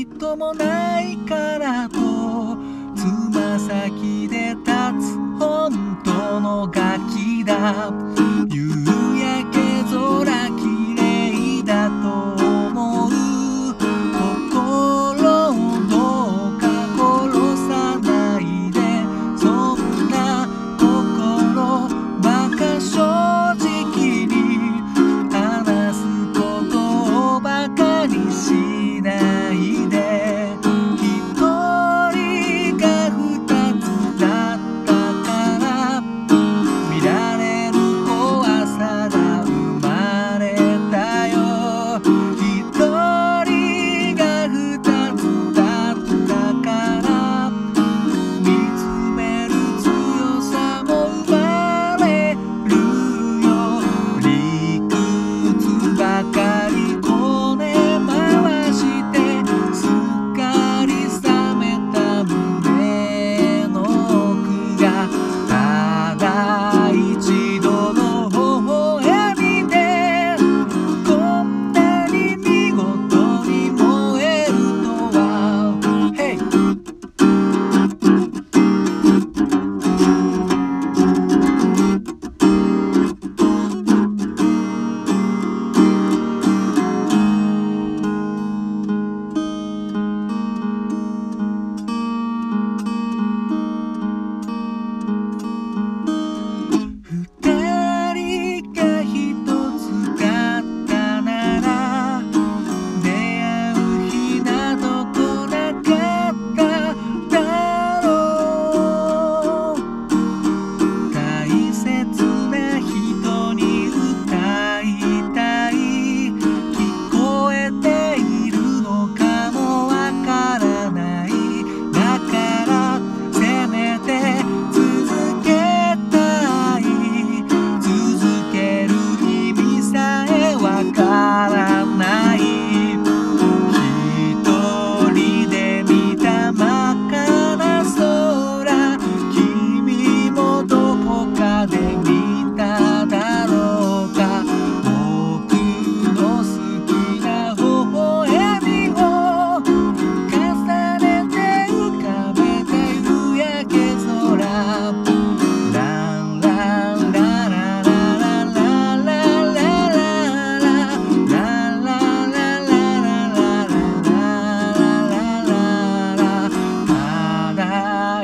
[0.00, 1.98] きっともないからと
[2.96, 8.09] つま先で立つ本当のガキだ。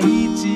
[0.08, 0.55] 一起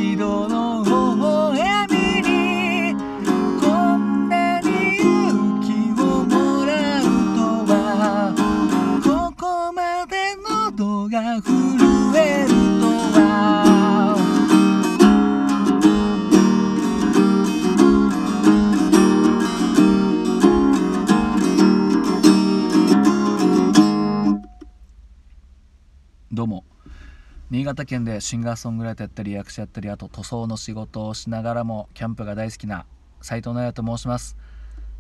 [27.61, 32.87] 新潟県でシンガーソングライターやったり役者やったりあと塗装の仕事をしながらもキャンプが大好きな
[33.21, 34.39] 斉藤直也と申します。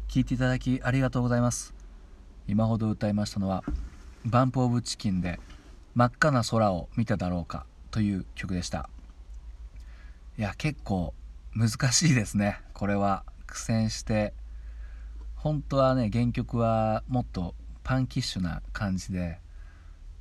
[0.08, 1.72] 聴いていただきありがとうございます。
[2.46, 3.64] 今ほど歌いましたのは
[4.26, 5.40] バンプ・オブ・チキンで
[5.94, 8.90] 真っ赤な空を見ただろうかという曲でした。
[10.36, 11.14] いや結構
[11.54, 12.60] 難しいですね。
[12.74, 14.34] これは苦戦して
[15.34, 17.54] 本当はね原曲はもっと
[17.84, 19.38] パンキッシュな感じで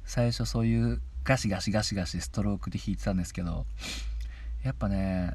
[0.06, 3.66] 最初そういうガシガシガシガシストロークで弾いてたんですけど
[4.64, 5.34] やっぱね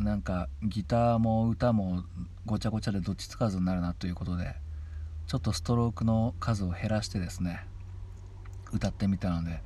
[0.00, 2.04] なんかギターも歌も
[2.44, 4.54] ごちゃごちゃでどっちつかずになるなということで
[5.26, 7.66] ちょっとストロークの数を減らしてですね
[8.72, 9.62] 歌ってみたので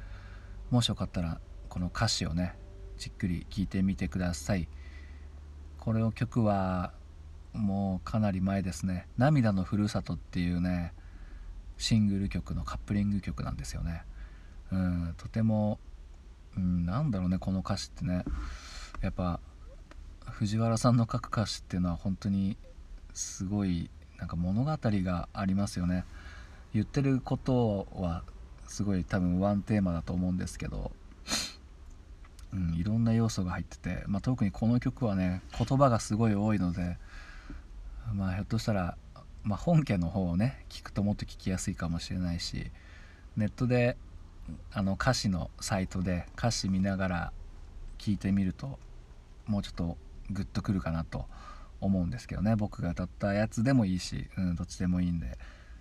[0.70, 2.54] もしよかったらこの歌詞をね
[2.98, 4.68] じっくり聴いてみてください。
[5.78, 6.92] これの曲は
[7.54, 10.92] もうかなり前ですね「涙のふるさと」っていうね
[11.78, 14.04] シングル曲のカップリング曲なんですよね。
[14.72, 15.78] うんとても、
[16.56, 18.24] うん、なんだろうねこの歌詞ってね。
[19.02, 19.40] やっぱ
[20.26, 22.56] 藤原さんの書く歌詞っていうのは本当に
[23.14, 26.04] すごいなんか物語がありますよね。
[26.72, 28.22] 言ってることは
[28.68, 30.92] すごい多分ワンテーマだと思うんですけど、
[32.52, 36.96] うん、いろんな要素が入ってて、まあ、特にこの曲はね言葉がすごい多いので、
[38.14, 38.96] まあ、ひょっとしたら、
[39.42, 42.70] まあ、本家の方をね聞くともっと聞きやすいかもしれないし。
[43.36, 43.96] ネットで
[44.72, 47.32] あの歌詞のサイトで歌詞見ながら
[47.98, 48.78] 聞いてみると
[49.46, 49.96] もうちょっと
[50.30, 51.26] グッとくるかなと
[51.80, 55.38] 思うんですけどね僕が歌ったやつでもいいし、うん、どっちでもいいんで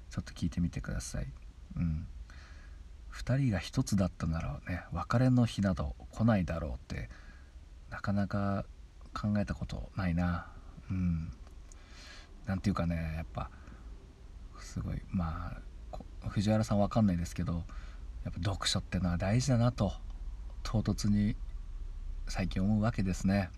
[0.10, 1.28] ちょっと聞いてみてください。
[1.76, 2.08] うん、
[3.14, 7.10] 2人が1つだったならね別れの日など来ないだろうって
[7.92, 8.66] なかなか
[9.14, 10.48] 考えたことないな。
[10.90, 11.32] うん、
[12.46, 13.52] なんていうかねやっぱ
[14.60, 15.58] すごいま
[15.92, 17.64] あ藤原さんわかんないですけど
[18.24, 19.94] やっぱ読書ってのは大事だなと
[20.64, 21.36] 唐突に
[22.28, 23.50] 最近思うわけですね。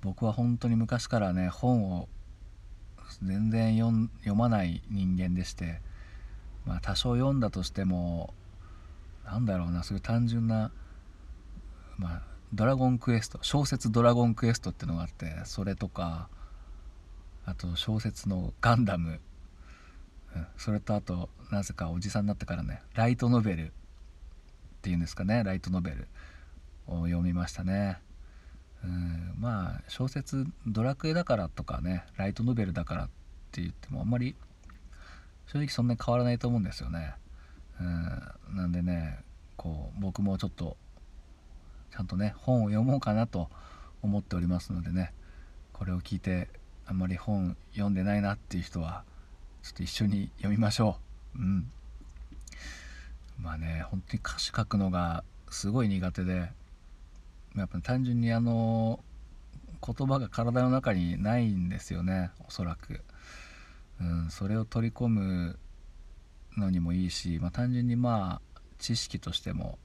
[0.00, 2.08] 僕は本当に昔からね本を
[3.22, 5.80] 全然読まない人間でして
[6.66, 8.32] まあ多少読んだとしても
[9.24, 10.70] なんだろうなそういう単純な
[11.96, 12.22] まあ
[12.54, 16.28] ドラゴンクエスト小説ドラゴンクエストっていうのがあってそれとか
[17.44, 19.20] あと小説のガンダム
[20.56, 23.70] それとあとなぜかおじさんになってからねライトノベルっ
[24.82, 26.08] ていうんですかねライトノベル
[26.86, 27.98] を読みましたね。
[28.84, 29.34] うん。
[29.38, 33.08] まあ小説ドラクエだからとかねライトノベルだからっ
[33.52, 34.34] て言ってもあんまり
[35.46, 37.14] 正直そんなに変わらないと思うんですよね。
[37.80, 38.56] うん。
[38.56, 39.18] なんでね
[39.56, 40.76] こう僕もちょっと
[41.92, 43.48] ちゃんとね本を読もうかなと
[44.02, 45.12] 思っておりますのでね
[45.72, 46.48] これを聞いて
[46.86, 49.04] あんまり本読んでないなっていう人は
[49.62, 50.96] ちょっと一緒に読みましょ
[51.36, 51.38] う。
[51.38, 51.70] うん。
[53.40, 56.50] まあね本当に歌詞書くのがすごい苦手で
[57.56, 59.00] やっぱ単純にあの
[59.84, 63.00] 言葉が体の中にないんですよねおそらく、
[64.00, 65.58] うん、それを取り込む
[66.56, 69.78] のにもいいし、まあ、単純にまあ知識としても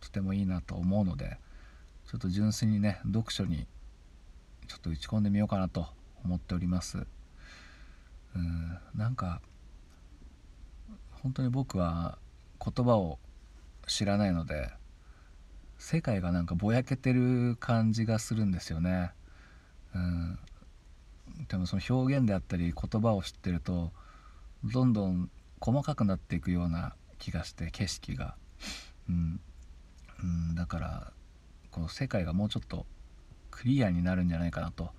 [0.00, 1.38] とてもいいなと思うので
[2.10, 3.66] ちょっと純粋にね読書に
[4.68, 5.86] ちょっと打ち込んでみようかなと
[6.24, 7.06] 思っております。
[8.36, 8.78] うん。
[8.94, 9.40] なんか
[11.22, 12.18] 本当に僕は
[12.64, 13.18] 言葉を
[13.86, 14.70] 知らないので
[15.78, 19.12] 世界がなんかぼやけてる感じがするんですよね。
[19.94, 20.38] うん、
[21.48, 23.92] でもその表現であったり言葉を知ってると
[24.64, 28.34] どんどん細かくなっていくような気がして景色が、
[29.08, 29.40] うん、
[30.22, 31.12] うん、だから
[31.70, 32.86] この世界がもうちょっと
[33.50, 34.90] クリアになるんじゃないかなと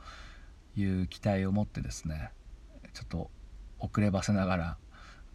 [0.76, 2.32] いう期待を持ってですね
[2.98, 3.30] ちょっと
[3.78, 4.78] 遅ればせながら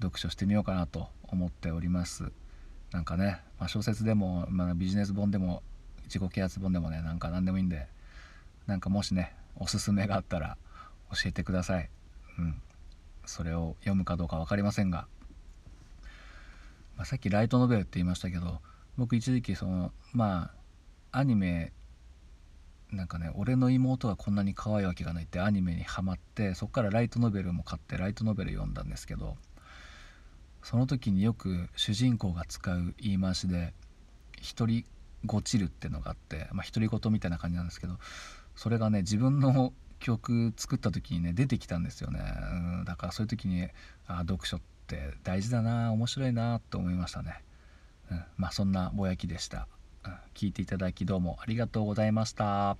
[0.01, 2.33] 読書してみようかなと思っております。
[2.91, 5.63] なんかね、まあ、小説でも、まあ、ビジネス本でも
[6.07, 7.87] 自己啓発本でもねなんか何でもいいんで
[8.67, 10.57] なんかもしねおすすめがあったら
[11.13, 11.89] 教えてください。
[12.39, 12.61] うん。
[13.27, 15.07] それを読むかどうか分かりませんが、
[16.97, 18.61] まあ、さっきライトノベルって言いましたけど
[18.99, 20.51] 僕一時期そのま
[21.13, 21.73] あアニメ
[22.93, 29.37] なんかね俺の妹がこんなに可愛いわけがないってアニメにハマってそこからライトノベルも買ってライトノベル読んだんですけど
[30.63, 33.73] その時によく主人公が使う言い回しで
[34.41, 34.85] 「一人
[35.25, 37.99] ごちる」ってのがあってまあ独り言みたいな感じなんですけど
[38.55, 43.69] それがね自分の曲作った時にね出てきたんですよね、うん、だからそういう時に
[44.07, 47.43] あ読書って大事だな面白いなと思いましたね、
[48.11, 49.69] うん、まあそんなぼやきでした。
[50.35, 52.77] 聞いていただきどうもありがとうございました。